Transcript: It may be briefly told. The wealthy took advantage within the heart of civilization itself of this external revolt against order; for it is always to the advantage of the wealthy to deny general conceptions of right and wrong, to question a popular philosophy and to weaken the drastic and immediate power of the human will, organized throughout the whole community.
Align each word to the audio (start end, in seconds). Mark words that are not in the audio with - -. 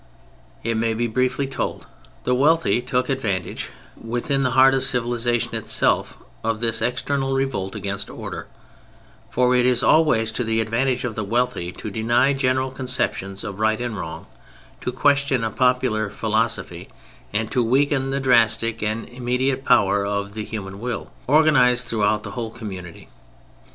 It 0.63 0.77
may 0.77 0.95
be 0.95 1.05
briefly 1.05 1.45
told. 1.45 1.85
The 2.23 2.33
wealthy 2.33 2.81
took 2.81 3.07
advantage 3.07 3.69
within 3.95 4.41
the 4.41 4.49
heart 4.57 4.73
of 4.73 4.83
civilization 4.83 5.53
itself 5.53 6.17
of 6.43 6.59
this 6.59 6.81
external 6.81 7.35
revolt 7.35 7.75
against 7.75 8.09
order; 8.09 8.47
for 9.29 9.53
it 9.55 9.63
is 9.63 9.83
always 9.83 10.31
to 10.31 10.43
the 10.43 10.59
advantage 10.59 11.03
of 11.05 11.13
the 11.13 11.23
wealthy 11.23 11.71
to 11.73 11.91
deny 11.91 12.33
general 12.33 12.71
conceptions 12.71 13.43
of 13.43 13.59
right 13.59 13.79
and 13.79 13.95
wrong, 13.95 14.25
to 14.79 14.91
question 14.91 15.43
a 15.43 15.51
popular 15.51 16.09
philosophy 16.09 16.89
and 17.31 17.51
to 17.51 17.63
weaken 17.63 18.09
the 18.09 18.19
drastic 18.19 18.81
and 18.81 19.07
immediate 19.07 19.63
power 19.63 20.03
of 20.03 20.33
the 20.33 20.43
human 20.45 20.79
will, 20.79 21.11
organized 21.27 21.85
throughout 21.85 22.23
the 22.23 22.31
whole 22.31 22.49
community. 22.49 23.07